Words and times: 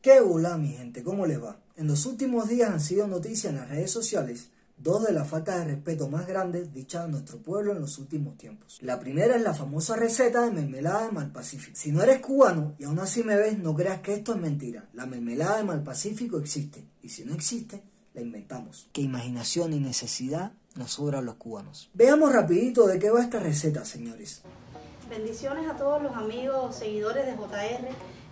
¿Qué 0.00 0.20
hola 0.20 0.56
mi 0.56 0.68
gente? 0.68 1.02
¿Cómo 1.02 1.26
les 1.26 1.42
va? 1.42 1.58
En 1.76 1.88
los 1.88 2.06
últimos 2.06 2.48
días 2.48 2.70
han 2.70 2.80
sido 2.80 3.08
noticias 3.08 3.52
en 3.52 3.58
las 3.58 3.68
redes 3.68 3.90
sociales 3.90 4.50
dos 4.76 5.04
de 5.04 5.12
las 5.12 5.28
faltas 5.28 5.58
de 5.58 5.64
respeto 5.64 6.08
más 6.08 6.26
grandes 6.28 6.72
dichas 6.72 7.04
a 7.04 7.08
nuestro 7.08 7.38
pueblo 7.38 7.72
en 7.72 7.80
los 7.80 7.98
últimos 7.98 8.36
tiempos. 8.38 8.78
La 8.80 9.00
primera 9.00 9.34
es 9.34 9.42
la 9.42 9.54
famosa 9.54 9.96
receta 9.96 10.42
de 10.42 10.52
mermelada 10.52 11.06
de 11.06 11.12
Malpacífico. 11.12 11.76
Si 11.76 11.90
no 11.90 12.00
eres 12.00 12.20
cubano 12.20 12.74
y 12.78 12.84
aún 12.84 13.00
así 13.00 13.24
me 13.24 13.36
ves, 13.36 13.58
no 13.58 13.74
creas 13.74 14.00
que 14.00 14.14
esto 14.14 14.34
es 14.34 14.40
mentira. 14.40 14.88
La 14.92 15.06
mermelada 15.06 15.56
de 15.56 15.64
Malpacífico 15.64 16.38
existe 16.38 16.84
y 17.02 17.08
si 17.08 17.24
no 17.24 17.34
existe, 17.34 17.82
la 18.14 18.20
inventamos. 18.20 18.88
Qué 18.92 19.00
imaginación 19.00 19.72
y 19.72 19.80
necesidad 19.80 20.52
nos 20.76 20.92
sobran 20.92 21.24
los 21.24 21.34
cubanos. 21.34 21.90
Veamos 21.94 22.32
rapidito 22.32 22.86
de 22.86 23.00
qué 23.00 23.10
va 23.10 23.20
esta 23.20 23.40
receta, 23.40 23.84
señores. 23.84 24.42
Bendiciones 25.10 25.68
a 25.68 25.76
todos 25.76 26.00
los 26.02 26.14
amigos, 26.14 26.76
seguidores 26.76 27.26
de 27.26 27.32
JR. 27.32 27.88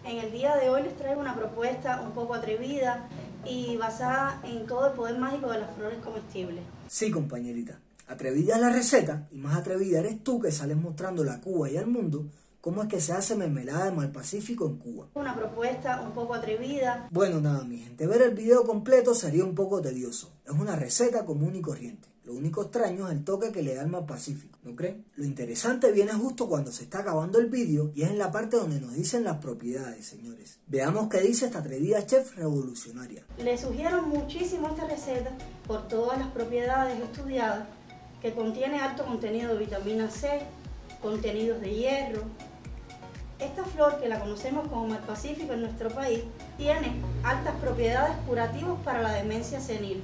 En 0.07 0.19
el 0.19 0.31
día 0.31 0.55
de 0.55 0.71
hoy 0.71 0.85
les 0.85 0.97
traigo 0.97 1.21
una 1.21 1.35
propuesta 1.35 2.01
un 2.01 2.13
poco 2.13 2.35
atrevida 2.35 3.09
y 3.45 3.77
basada 3.77 4.41
en 4.45 4.65
todo 4.65 4.87
el 4.87 4.93
poder 4.93 5.19
mágico 5.19 5.51
de 5.51 5.59
las 5.59 5.75
flores 5.75 5.99
comestibles. 5.99 6.63
Sí, 6.87 7.11
compañerita. 7.11 7.81
Atrevida 8.07 8.55
es 8.55 8.61
la 8.61 8.71
receta 8.71 9.27
y 9.33 9.39
más 9.39 9.57
atrevida 9.57 9.99
eres 9.99 10.23
tú 10.23 10.39
que 10.39 10.53
sales 10.53 10.77
mostrando 10.77 11.29
a 11.29 11.41
Cuba 11.41 11.69
y 11.69 11.77
al 11.77 11.89
mundo 11.89 12.27
cómo 12.61 12.83
es 12.83 12.89
que 12.89 13.01
se 13.01 13.15
hace 13.15 13.35
mermelada 13.35 13.87
de 13.87 13.91
mal 13.91 14.13
Pacífico 14.13 14.67
en 14.67 14.77
Cuba. 14.77 15.09
Una 15.15 15.35
propuesta 15.35 16.01
un 16.01 16.13
poco 16.13 16.35
atrevida. 16.35 17.09
Bueno, 17.11 17.41
nada, 17.41 17.65
mi 17.65 17.79
gente, 17.79 18.07
ver 18.07 18.23
el 18.23 18.35
video 18.37 18.63
completo 18.63 19.13
sería 19.13 19.43
un 19.43 19.57
poco 19.57 19.83
tedioso. 19.83 20.31
Es 20.45 20.53
una 20.53 20.77
receta 20.77 21.25
común 21.25 21.57
y 21.57 21.61
corriente. 21.61 22.07
Lo 22.27 22.33
único 22.33 22.63
extraño 22.63 23.07
es 23.07 23.13
el 23.13 23.23
toque 23.23 23.53
que 23.53 23.63
le 23.63 23.77
da 23.77 23.83
al 23.83 23.89
mar 23.89 24.05
Pacífico, 24.05 24.59
¿no 24.65 24.75
creen? 24.75 25.05
Lo 25.15 25.25
interesante 25.25 25.93
viene 25.93 26.13
justo 26.13 26.49
cuando 26.49 26.73
se 26.73 26.83
está 26.83 26.99
acabando 26.99 27.39
el 27.39 27.47
vídeo 27.47 27.93
y 27.95 28.03
es 28.03 28.11
en 28.11 28.19
la 28.19 28.33
parte 28.33 28.57
donde 28.57 28.81
nos 28.81 28.95
dicen 28.95 29.23
las 29.23 29.37
propiedades, 29.37 30.07
señores. 30.07 30.59
Veamos 30.67 31.09
qué 31.09 31.21
dice 31.21 31.47
esta 31.47 31.61
atrevida 31.61 32.05
chef 32.05 32.37
revolucionaria. 32.37 33.23
Le 33.39 33.57
sugiero 33.57 34.03
muchísimo 34.03 34.67
esta 34.67 34.89
receta 34.89 35.31
por 35.69 35.87
todas 35.87 36.19
las 36.19 36.27
propiedades 36.33 37.01
estudiadas 37.01 37.69
que 38.21 38.33
contiene 38.35 38.81
alto 38.81 39.05
contenido 39.05 39.53
de 39.53 39.61
vitamina 39.61 40.11
C, 40.11 40.41
contenidos 41.01 41.61
de 41.61 41.75
hierro. 41.77 42.23
Esta 43.39 43.65
flor, 43.65 44.01
que 44.01 44.09
la 44.09 44.19
conocemos 44.19 44.67
como 44.67 44.89
Mar 44.89 45.07
Pacífico 45.07 45.53
en 45.53 45.61
nuestro 45.61 45.91
país, 45.91 46.25
tiene 46.59 47.01
altas 47.23 47.55
propiedades 47.61 48.17
curativas 48.27 48.81
para 48.83 49.01
la 49.01 49.13
demencia 49.13 49.61
senil. 49.61 50.03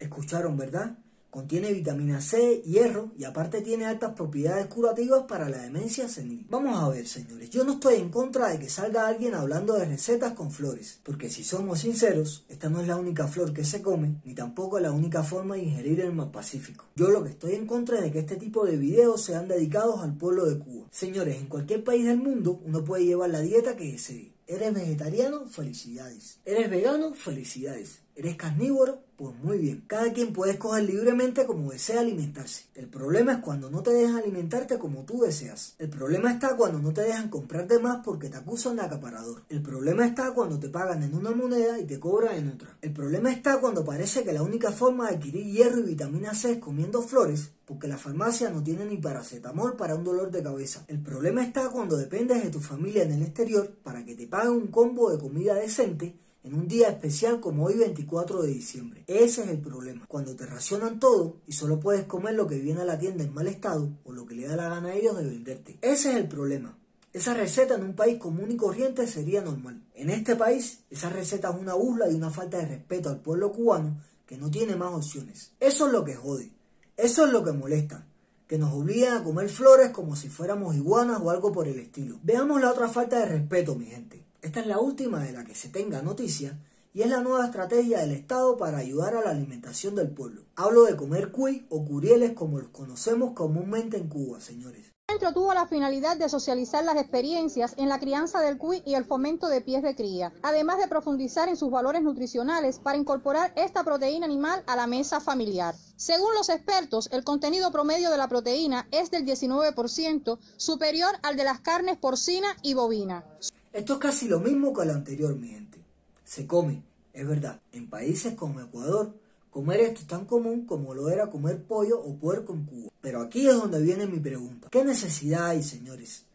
¿Escucharon, 0.00 0.56
verdad? 0.56 0.96
Contiene 1.36 1.70
vitamina 1.70 2.22
C, 2.22 2.62
hierro 2.64 3.12
y 3.14 3.24
aparte 3.24 3.60
tiene 3.60 3.84
altas 3.84 4.14
propiedades 4.14 4.68
curativas 4.68 5.24
para 5.28 5.50
la 5.50 5.58
demencia 5.58 6.08
senil. 6.08 6.46
Vamos 6.48 6.82
a 6.82 6.88
ver, 6.88 7.06
señores, 7.06 7.50
yo 7.50 7.62
no 7.62 7.74
estoy 7.74 7.96
en 7.96 8.08
contra 8.08 8.48
de 8.48 8.58
que 8.58 8.70
salga 8.70 9.06
alguien 9.06 9.34
hablando 9.34 9.74
de 9.74 9.84
recetas 9.84 10.32
con 10.32 10.50
flores, 10.50 10.98
porque 11.02 11.28
si 11.28 11.44
somos 11.44 11.80
sinceros, 11.80 12.46
esta 12.48 12.70
no 12.70 12.80
es 12.80 12.86
la 12.86 12.96
única 12.96 13.28
flor 13.28 13.52
que 13.52 13.64
se 13.64 13.82
come, 13.82 14.16
ni 14.24 14.32
tampoco 14.32 14.80
la 14.80 14.92
única 14.92 15.22
forma 15.22 15.56
de 15.56 15.64
ingerir 15.64 16.00
el 16.00 16.14
mar 16.14 16.30
Pacífico. 16.32 16.86
Yo 16.96 17.10
lo 17.10 17.22
que 17.22 17.32
estoy 17.32 17.52
en 17.52 17.66
contra 17.66 17.98
es 17.98 18.04
de 18.04 18.12
que 18.12 18.20
este 18.20 18.36
tipo 18.36 18.64
de 18.64 18.78
videos 18.78 19.22
sean 19.22 19.46
dedicados 19.46 20.00
al 20.00 20.16
pueblo 20.16 20.46
de 20.46 20.58
Cuba. 20.58 20.86
Señores, 20.90 21.36
en 21.36 21.48
cualquier 21.48 21.84
país 21.84 22.06
del 22.06 22.16
mundo 22.16 22.62
uno 22.64 22.82
puede 22.82 23.04
llevar 23.04 23.28
la 23.28 23.42
dieta 23.42 23.76
que 23.76 23.92
desee. 23.92 24.35
¿Eres 24.48 24.72
vegetariano? 24.72 25.46
Felicidades. 25.48 26.38
¿Eres 26.44 26.70
vegano? 26.70 27.14
Felicidades. 27.14 27.98
¿Eres 28.14 28.36
carnívoro? 28.36 29.02
Pues 29.16 29.34
muy 29.42 29.58
bien. 29.58 29.82
Cada 29.88 30.12
quien 30.12 30.32
puede 30.32 30.52
escoger 30.52 30.84
libremente 30.84 31.46
como 31.46 31.72
desea 31.72 31.98
alimentarse. 31.98 32.66
El 32.76 32.86
problema 32.86 33.32
es 33.32 33.38
cuando 33.38 33.70
no 33.70 33.82
te 33.82 33.90
dejan 33.90 34.16
alimentarte 34.16 34.78
como 34.78 35.04
tú 35.04 35.22
deseas. 35.22 35.74
El 35.80 35.88
problema 35.88 36.30
está 36.30 36.56
cuando 36.56 36.78
no 36.78 36.92
te 36.92 37.00
dejan 37.00 37.28
comprarte 37.28 37.80
más 37.80 38.04
porque 38.04 38.28
te 38.28 38.36
acusan 38.36 38.76
de 38.76 38.82
acaparador. 38.82 39.42
El 39.48 39.62
problema 39.62 40.06
está 40.06 40.32
cuando 40.32 40.60
te 40.60 40.68
pagan 40.68 41.02
en 41.02 41.14
una 41.14 41.32
moneda 41.32 41.80
y 41.80 41.84
te 41.84 41.98
cobran 41.98 42.36
en 42.36 42.48
otra. 42.50 42.78
El 42.82 42.92
problema 42.92 43.32
está 43.32 43.58
cuando 43.58 43.84
parece 43.84 44.22
que 44.22 44.32
la 44.32 44.44
única 44.44 44.70
forma 44.70 45.08
de 45.08 45.16
adquirir 45.16 45.44
hierro 45.44 45.80
y 45.80 45.88
vitamina 45.88 46.34
C 46.34 46.52
es 46.52 46.58
comiendo 46.58 47.02
flores 47.02 47.50
porque 47.66 47.88
la 47.88 47.98
farmacia 47.98 48.48
no 48.48 48.62
tiene 48.62 48.86
ni 48.86 48.96
paracetamol 48.96 49.76
para 49.76 49.96
un 49.96 50.04
dolor 50.04 50.30
de 50.30 50.42
cabeza. 50.42 50.84
El 50.86 51.02
problema 51.02 51.42
está 51.42 51.68
cuando 51.68 51.96
dependes 51.96 52.42
de 52.42 52.50
tu 52.50 52.60
familia 52.60 53.02
en 53.02 53.12
el 53.12 53.22
exterior 53.22 53.74
para 53.82 54.04
que 54.04 54.14
te 54.14 54.28
paguen 54.28 54.52
un 54.52 54.68
combo 54.68 55.10
de 55.10 55.18
comida 55.18 55.54
decente 55.54 56.16
en 56.44 56.54
un 56.54 56.68
día 56.68 56.88
especial 56.88 57.40
como 57.40 57.64
hoy 57.64 57.74
24 57.74 58.42
de 58.42 58.48
diciembre. 58.48 59.02
Ese 59.08 59.42
es 59.42 59.48
el 59.48 59.58
problema. 59.58 60.06
Cuando 60.06 60.36
te 60.36 60.46
racionan 60.46 61.00
todo 61.00 61.38
y 61.44 61.52
solo 61.52 61.80
puedes 61.80 62.04
comer 62.04 62.34
lo 62.34 62.46
que 62.46 62.60
viene 62.60 62.82
a 62.82 62.84
la 62.84 62.98
tienda 63.00 63.24
en 63.24 63.34
mal 63.34 63.48
estado 63.48 63.90
o 64.04 64.12
lo 64.12 64.26
que 64.26 64.36
le 64.36 64.46
da 64.46 64.54
la 64.54 64.68
gana 64.68 64.90
a 64.90 64.94
ellos 64.94 65.18
de 65.18 65.24
venderte. 65.24 65.76
Ese 65.82 66.10
es 66.10 66.16
el 66.16 66.28
problema. 66.28 66.78
Esa 67.12 67.34
receta 67.34 67.74
en 67.74 67.82
un 67.82 67.96
país 67.96 68.18
común 68.18 68.52
y 68.52 68.56
corriente 68.56 69.08
sería 69.08 69.42
normal. 69.42 69.82
En 69.94 70.08
este 70.10 70.36
país, 70.36 70.84
esa 70.88 71.10
receta 71.10 71.50
es 71.50 71.56
una 71.56 71.74
burla 71.74 72.08
y 72.08 72.14
una 72.14 72.30
falta 72.30 72.58
de 72.58 72.66
respeto 72.66 73.08
al 73.08 73.22
pueblo 73.22 73.50
cubano 73.50 74.00
que 74.24 74.36
no 74.36 74.48
tiene 74.48 74.76
más 74.76 74.92
opciones. 74.92 75.50
Eso 75.58 75.86
es 75.86 75.92
lo 75.92 76.04
que 76.04 76.14
jode. 76.14 76.52
Eso 76.96 77.26
es 77.26 77.32
lo 77.32 77.44
que 77.44 77.52
molesta, 77.52 78.06
que 78.48 78.56
nos 78.56 78.72
obligan 78.72 79.18
a 79.18 79.22
comer 79.22 79.50
flores 79.50 79.90
como 79.90 80.16
si 80.16 80.30
fuéramos 80.30 80.74
iguanas 80.74 81.20
o 81.22 81.28
algo 81.28 81.52
por 81.52 81.68
el 81.68 81.78
estilo. 81.78 82.18
Veamos 82.22 82.58
la 82.58 82.70
otra 82.70 82.88
falta 82.88 83.18
de 83.18 83.26
respeto, 83.26 83.74
mi 83.74 83.84
gente. 83.84 84.24
Esta 84.40 84.60
es 84.60 84.66
la 84.66 84.78
última 84.78 85.22
de 85.22 85.32
la 85.32 85.44
que 85.44 85.54
se 85.54 85.68
tenga 85.68 86.00
noticia 86.00 86.58
y 86.94 87.02
es 87.02 87.10
la 87.10 87.20
nueva 87.20 87.44
estrategia 87.44 88.00
del 88.00 88.12
Estado 88.12 88.56
para 88.56 88.78
ayudar 88.78 89.14
a 89.14 89.20
la 89.20 89.30
alimentación 89.30 89.94
del 89.94 90.08
pueblo. 90.08 90.44
Hablo 90.54 90.84
de 90.84 90.96
comer 90.96 91.32
cuy 91.32 91.66
o 91.68 91.84
curieles 91.84 92.32
como 92.32 92.58
los 92.58 92.70
conocemos 92.70 93.32
comúnmente 93.32 93.98
en 93.98 94.08
Cuba, 94.08 94.40
señores. 94.40 94.95
El 95.16 95.20
centro 95.20 95.40
tuvo 95.40 95.54
la 95.54 95.66
finalidad 95.66 96.18
de 96.18 96.28
socializar 96.28 96.84
las 96.84 96.98
experiencias 96.98 97.72
en 97.78 97.88
la 97.88 97.98
crianza 97.98 98.42
del 98.42 98.58
cuy 98.58 98.82
y 98.84 98.96
el 98.96 99.06
fomento 99.06 99.48
de 99.48 99.62
pies 99.62 99.82
de 99.82 99.96
cría, 99.96 100.30
además 100.42 100.76
de 100.76 100.88
profundizar 100.88 101.48
en 101.48 101.56
sus 101.56 101.70
valores 101.70 102.02
nutricionales 102.02 102.78
para 102.78 102.98
incorporar 102.98 103.50
esta 103.56 103.82
proteína 103.82 104.26
animal 104.26 104.62
a 104.66 104.76
la 104.76 104.86
mesa 104.86 105.22
familiar. 105.22 105.74
Según 105.96 106.34
los 106.34 106.50
expertos, 106.50 107.08
el 107.12 107.24
contenido 107.24 107.72
promedio 107.72 108.10
de 108.10 108.18
la 108.18 108.28
proteína 108.28 108.88
es 108.90 109.10
del 109.10 109.24
19%, 109.24 110.38
superior 110.58 111.14
al 111.22 111.38
de 111.38 111.44
las 111.44 111.60
carnes 111.60 111.96
porcina 111.96 112.48
y 112.60 112.74
bovina. 112.74 113.24
Esto 113.72 113.94
es 113.94 113.98
casi 113.98 114.28
lo 114.28 114.40
mismo 114.40 114.74
que 114.74 114.84
lo 114.84 114.92
anterior, 114.92 115.34
mi 115.34 115.48
gente. 115.48 115.78
Se 116.24 116.46
come, 116.46 116.82
es 117.14 117.26
verdad, 117.26 117.58
en 117.72 117.88
países 117.88 118.34
como 118.34 118.60
Ecuador, 118.60 119.14
Comer 119.56 119.80
esto 119.80 120.00
es 120.02 120.06
tan 120.06 120.26
común 120.26 120.66
como 120.66 120.92
lo 120.92 121.08
era 121.08 121.30
comer 121.30 121.62
pollo 121.62 121.98
o 121.98 122.14
puerco 122.18 122.52
en 122.52 122.66
Cuba. 122.66 122.90
Pero 123.00 123.22
aquí 123.22 123.48
es 123.48 123.54
donde 123.54 123.80
viene 123.80 124.06
mi 124.06 124.20
pregunta. 124.20 124.68
¿Qué 124.70 124.84
necesidad 124.84 125.46
hay, 125.46 125.62
señores? 125.62 126.26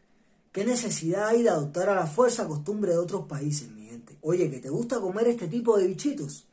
¿Qué 0.50 0.64
necesidad 0.64 1.28
hay 1.28 1.44
de 1.44 1.50
adoptar 1.50 1.88
a 1.88 1.94
la 1.94 2.08
fuerza 2.08 2.48
costumbre 2.48 2.90
de 2.90 2.98
otros 2.98 3.26
países, 3.26 3.70
mi 3.70 3.86
gente? 3.86 4.18
Oye, 4.22 4.50
¿que 4.50 4.58
te 4.58 4.70
gusta 4.70 4.98
comer 5.00 5.28
este 5.28 5.46
tipo 5.46 5.78
de 5.78 5.86
bichitos? 5.86 6.48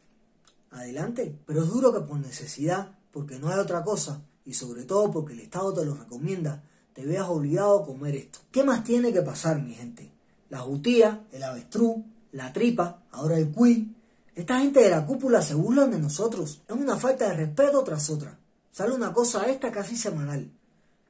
Adelante, 0.70 1.36
pero 1.48 1.64
es 1.64 1.70
duro 1.70 1.92
que 1.92 2.02
por 2.02 2.20
necesidad, 2.20 3.00
porque 3.10 3.40
no 3.40 3.50
hay 3.50 3.58
otra 3.58 3.84
cosa, 3.84 4.22
y 4.46 4.54
sobre 4.54 4.84
todo 4.84 5.10
porque 5.10 5.34
el 5.34 5.40
Estado 5.40 5.74
te 5.74 5.84
lo 5.84 5.96
recomienda, 5.96 6.62
te 6.94 7.04
veas 7.04 7.30
obligado 7.30 7.80
a 7.80 7.86
comer 7.88 8.16
esto. 8.16 8.42
¿Qué 8.52 8.64
más 8.64 8.84
tiene 8.84 9.12
que 9.12 9.24
pasar, 9.24 9.60
mi 9.60 9.74
gente? 9.74 10.12
La 10.52 10.60
jutía, 10.60 11.26
el 11.32 11.42
avestruz, 11.42 12.04
la 12.32 12.54
tripa, 12.54 13.02
ahora 13.10 13.40
el 13.40 13.50
cuy, 13.50 13.96
esta 14.36 14.60
gente 14.60 14.80
de 14.80 14.90
la 14.90 15.06
cúpula 15.06 15.42
se 15.42 15.54
burlan 15.54 15.92
de 15.92 16.00
nosotros. 16.00 16.62
Es 16.68 16.76
una 16.76 16.96
falta 16.98 17.30
de 17.30 17.36
respeto 17.36 17.84
tras 17.84 18.10
otra. 18.10 18.40
Sale 18.72 18.94
una 18.94 19.12
cosa 19.14 19.50
esta 19.50 19.72
casi 19.72 19.98
semanal. 19.98 20.52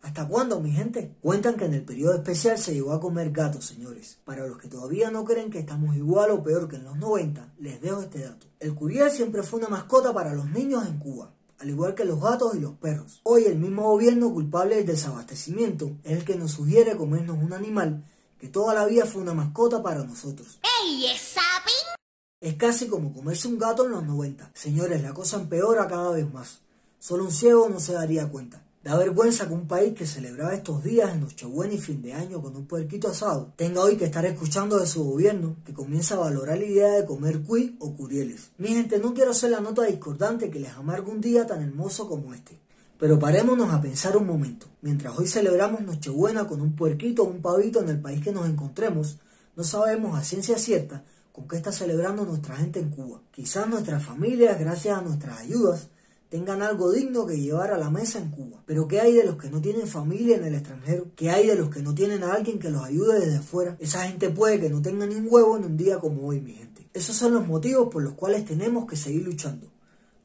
¿Hasta 0.02 0.28
cuándo, 0.28 0.62
mi 0.62 0.72
gente? 0.72 1.16
Cuentan 1.22 1.56
que 1.56 1.66
en 1.66 1.74
el 1.74 1.84
periodo 1.84 2.16
especial 2.16 2.58
se 2.58 2.74
llegó 2.74 2.94
a 2.94 3.02
comer 3.02 3.32
gatos, 3.32 3.66
señores. 3.66 4.18
Para 4.24 4.48
los 4.48 4.58
que 4.58 4.70
todavía 4.70 5.12
no 5.12 5.26
creen 5.26 5.52
que 5.52 5.60
estamos 5.60 5.96
igual 5.96 6.32
o 6.32 6.42
peor 6.42 6.70
que 6.70 6.78
en 6.78 6.86
los 6.86 6.98
90, 6.98 7.54
les 7.60 7.82
dejo 7.82 8.02
este 8.02 8.20
dato. 8.20 8.48
El 8.60 8.74
curial 8.74 9.12
siempre 9.12 9.44
fue 9.44 9.60
una 9.60 9.68
mascota 9.68 10.14
para 10.14 10.34
los 10.34 10.50
niños 10.50 10.88
en 10.88 11.00
Cuba, 11.00 11.34
al 11.60 11.70
igual 11.70 11.96
que 11.96 12.06
los 12.06 12.22
gatos 12.22 12.56
y 12.56 12.60
los 12.60 12.76
perros. 12.76 13.20
Hoy 13.24 13.44
el 13.44 13.60
mismo 13.60 13.84
gobierno 13.84 14.32
culpable 14.32 14.78
del 14.78 14.86
desabastecimiento 14.86 15.98
es 16.04 16.18
el 16.18 16.24
que 16.24 16.38
nos 16.38 16.52
sugiere 16.52 16.96
comernos 16.96 17.38
un 17.38 17.52
animal 17.52 18.06
que 18.40 18.48
toda 18.48 18.74
la 18.74 18.86
vida 18.86 19.06
fue 19.06 19.22
una 19.22 19.34
mascota 19.34 19.84
para 19.84 20.06
nosotros. 20.06 20.60
¡Ey, 20.82 21.08
esa 21.08 21.42
es 22.42 22.56
casi 22.56 22.88
como 22.88 23.12
comerse 23.12 23.50
un 23.50 23.60
gato 23.60 23.86
en 23.86 23.92
los 23.92 24.06
90. 24.06 24.52
Señores, 24.54 25.02
la 25.02 25.14
cosa 25.14 25.38
empeora 25.38 25.88
cada 25.88 26.12
vez 26.12 26.32
más. 26.32 26.60
Solo 26.98 27.26
un 27.26 27.32
ciego 27.32 27.68
no 27.68 27.80
se 27.80 27.94
daría 27.94 28.30
cuenta. 28.30 28.64
Da 28.82 28.96
vergüenza 28.96 29.46
que 29.46 29.54
un 29.54 29.68
país 29.68 29.94
que 29.94 30.08
celebraba 30.08 30.54
estos 30.54 30.82
días 30.82 31.14
en 31.14 31.20
Nochebuena 31.20 31.74
y 31.74 31.80
fin 31.80 32.02
de 32.02 32.14
año 32.14 32.42
con 32.42 32.56
un 32.56 32.66
puerquito 32.66 33.10
asado 33.10 33.52
tenga 33.58 33.82
hoy 33.82 33.98
que 33.98 34.06
estar 34.06 34.26
escuchando 34.26 34.80
de 34.80 34.88
su 34.88 35.04
gobierno 35.04 35.58
que 35.66 35.74
comienza 35.74 36.16
a 36.16 36.20
valorar 36.20 36.60
la 36.60 36.66
idea 36.66 36.94
de 36.94 37.06
comer 37.06 37.42
cuy 37.42 37.76
o 37.80 37.94
curieles. 37.94 38.52
Mi 38.58 38.70
gente, 38.70 39.00
no 39.00 39.14
quiero 39.14 39.34
ser 39.34 39.52
la 39.52 39.60
nota 39.60 39.84
discordante 39.84 40.50
que 40.50 40.62
les 40.62 40.72
amarga 40.72 41.12
un 41.12 41.20
día 41.20 41.46
tan 41.46 41.62
hermoso 41.62 42.08
como 42.08 42.34
este. 42.34 42.58
Pero 42.98 43.20
parémonos 43.20 43.70
a 43.74 43.82
pensar 43.82 44.16
un 44.16 44.28
momento. 44.28 44.68
Mientras 44.82 45.18
hoy 45.20 45.28
celebramos 45.28 45.82
Nochebuena 45.82 46.48
con 46.48 46.62
un 46.62 46.74
puerquito 46.74 47.24
o 47.24 47.28
un 47.28 47.42
pavito 47.42 47.82
en 47.82 47.90
el 47.90 48.00
país 48.00 48.24
que 48.24 48.32
nos 48.32 48.48
encontremos, 48.48 49.18
no 49.58 49.66
sabemos 49.66 50.18
a 50.18 50.24
ciencia 50.24 50.58
cierta 50.58 51.04
con 51.40 51.48
qué 51.48 51.56
está 51.56 51.72
celebrando 51.72 52.26
nuestra 52.26 52.58
gente 52.58 52.82
en 52.82 52.90
Cuba. 52.90 53.22
Quizás 53.32 53.70
nuestras 53.70 54.04
familias, 54.04 54.60
gracias 54.60 54.98
a 54.98 55.02
nuestras 55.02 55.40
ayudas, 55.40 55.88
tengan 56.28 56.62
algo 56.62 56.92
digno 56.92 57.26
que 57.26 57.40
llevar 57.40 57.72
a 57.72 57.78
la 57.78 57.90
mesa 57.90 58.20
en 58.20 58.30
Cuba. 58.30 58.62
Pero 58.66 58.90
¿qué 58.90 59.00
hay 59.00 59.14
de 59.14 59.24
los 59.24 59.38
que 59.38 59.50
no 59.50 59.62
tienen 59.62 59.88
familia 59.88 60.36
en 60.36 60.44
el 60.44 60.56
extranjero? 60.56 61.08
¿Qué 61.16 61.30
hay 61.30 61.48
de 61.48 61.56
los 61.56 61.70
que 61.70 61.82
no 61.82 61.96
tienen 61.96 62.24
a 62.24 62.34
alguien 62.34 62.60
que 62.60 62.70
los 62.70 62.84
ayude 62.84 63.22
desde 63.22 63.40
fuera? 63.40 63.78
Esa 63.80 64.06
gente 64.06 64.30
puede 64.30 64.60
que 64.60 64.70
no 64.70 64.82
tenga 64.82 65.06
ni 65.06 65.16
un 65.16 65.28
huevo 65.30 65.56
en 65.56 65.64
un 65.64 65.78
día 65.78 65.98
como 65.98 66.28
hoy, 66.28 66.42
mi 66.42 66.56
gente. 66.56 66.90
Esos 66.94 67.16
son 67.16 67.34
los 67.34 67.48
motivos 67.48 67.88
por 67.90 68.04
los 68.04 68.16
cuales 68.16 68.44
tenemos 68.44 68.86
que 68.86 68.98
seguir 68.98 69.24
luchando. 69.24 69.72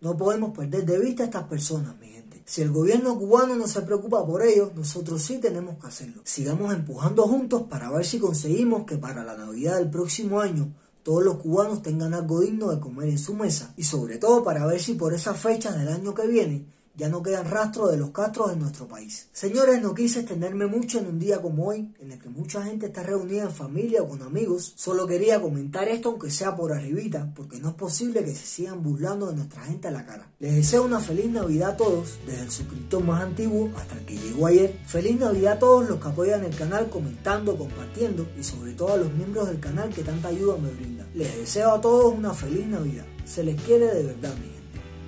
No 0.01 0.17
podemos 0.17 0.51
perder 0.57 0.85
de 0.85 0.99
vista 0.99 1.23
a 1.23 1.27
estas 1.27 1.45
personas, 1.45 1.97
mi 2.01 2.09
gente. 2.09 2.43
Si 2.45 2.61
el 2.61 2.73
gobierno 2.73 3.17
cubano 3.17 3.55
no 3.55 3.69
se 3.69 3.83
preocupa 3.83 4.27
por 4.27 4.43
ellos, 4.43 4.75
nosotros 4.75 5.23
sí 5.23 5.39
tenemos 5.39 5.79
que 5.79 5.87
hacerlo. 5.87 6.23
Sigamos 6.25 6.75
empujando 6.75 7.23
juntos 7.29 7.63
para 7.71 7.93
ver 7.93 8.05
si 8.05 8.19
conseguimos 8.19 8.85
que 8.85 8.99
para 8.99 9.23
la 9.23 9.37
Navidad 9.37 9.77
del 9.77 9.91
próximo 9.91 10.41
año 10.41 10.75
todos 11.05 11.23
los 11.23 11.37
cubanos 11.37 11.83
tengan 11.83 12.15
algo 12.15 12.41
digno 12.41 12.71
de 12.71 12.81
comer 12.81 13.11
en 13.11 13.19
su 13.19 13.35
mesa 13.35 13.75
y 13.77 13.85
sobre 13.85 14.19
todo 14.19 14.43
para 14.43 14.67
ver 14.67 14.81
si 14.81 14.95
por 14.95 15.15
esas 15.15 15.39
fechas 15.39 15.79
del 15.79 15.89
año 15.89 16.15
que 16.15 16.27
viene 16.27 16.67
ya 16.97 17.09
no 17.09 17.23
quedan 17.23 17.51
rastros 17.51 17.91
de 17.91 17.97
los 17.97 18.11
castros 18.11 18.53
en 18.53 18.61
nuestro 18.61 18.87
país. 18.87 19.29
Señores, 19.33 19.83
no 19.83 19.95
quise 19.95 20.21
extenderme 20.21 20.67
mucho 20.67 20.99
en 20.99 21.07
un 21.07 21.19
día 21.19 21.43
como 21.43 21.67
hoy, 21.67 21.93
en 21.99 22.13
el 22.13 22.19
que 22.19 22.29
mucha 22.29 22.63
gente 22.63 22.87
está 22.87 23.03
reunida 23.03 23.45
en 23.45 23.51
familia 23.51 24.03
o 24.03 24.09
con 24.09 24.23
amigos. 24.23 24.73
Solo 24.77 25.07
quería 25.07 25.41
comentar 25.41 25.89
esto 25.89 26.11
aunque 26.11 26.31
sea 26.31 26.55
por 26.55 26.73
arribita, 26.73 27.33
porque 27.35 27.59
no 27.59 27.71
es 27.71 27.75
posible 27.75 28.25
que 28.25 28.35
se 28.35 28.47
sigan 28.47 28.83
burlando 28.83 29.27
de 29.27 29.37
nuestra 29.37 29.63
gente 29.63 29.89
a 29.89 29.91
la 29.91 30.07
cara. 30.07 30.31
Les 30.39 30.55
deseo 30.55 30.85
una 30.85 31.01
feliz 31.01 31.31
Navidad 31.31 31.71
a 31.71 31.77
todos, 31.77 32.19
desde 32.27 32.43
el 32.43 32.51
suscriptor 32.51 33.03
más 33.03 33.23
antiguo 33.23 33.71
hasta 33.77 33.97
el 33.97 34.05
que 34.05 34.17
llegó 34.17 34.47
ayer. 34.47 34.79
Feliz 34.87 35.19
Navidad 35.19 35.55
a 35.55 35.59
todos 35.59 35.89
los 35.89 36.01
que 36.01 36.09
apoyan 36.09 36.45
el 36.45 36.55
canal 36.55 36.89
comentando, 36.91 37.57
compartiendo 37.57 38.27
y 38.39 38.45
sobre 38.45 38.73
todo 38.73 38.93
a 38.93 38.97
los 38.97 39.13
miembros 39.13 39.49
del 39.49 39.61
canal 39.61 39.91
que 39.91 40.03
tanta 40.03 40.29
ayuda 40.29 40.57
me 40.57 40.71
brindan. 40.71 41.09
Les 41.15 41.37
deseo 41.37 41.73
a 41.73 41.81
todos 41.81 42.15
una 42.15 42.35
feliz 42.35 42.67
Navidad. 42.67 43.05
Se 43.25 43.43
les 43.43 43.61
quiere 43.63 43.87
de 43.87 44.03
verdad, 44.03 44.35
mi 44.37 44.54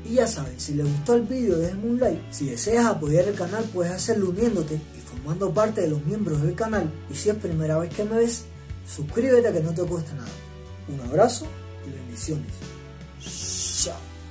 y 0.08 0.14
ya 0.14 0.26
saben, 0.26 0.58
si 0.58 0.74
les 0.74 0.86
gustó 0.86 1.14
el 1.14 1.22
vídeo 1.22 1.58
déjenme 1.58 1.88
un 1.88 2.00
like. 2.00 2.22
Si 2.30 2.46
deseas 2.46 2.86
apoyar 2.86 3.26
el 3.26 3.34
canal 3.34 3.64
puedes 3.72 3.92
hacerlo 3.92 4.30
uniéndote 4.30 4.74
y 4.74 5.00
formando 5.00 5.52
parte 5.52 5.80
de 5.82 5.88
los 5.88 6.04
miembros 6.04 6.42
del 6.42 6.54
canal. 6.54 6.90
Y 7.10 7.14
si 7.14 7.30
es 7.30 7.36
primera 7.36 7.78
vez 7.78 7.92
que 7.94 8.04
me 8.04 8.16
ves, 8.16 8.44
suscríbete 8.88 9.52
que 9.52 9.60
no 9.60 9.74
te 9.74 9.82
cuesta 9.82 10.14
nada. 10.14 10.28
Un 10.88 11.00
abrazo 11.08 11.46
y 11.86 11.90
bendiciones. 11.90 12.52
Chao. 13.82 14.15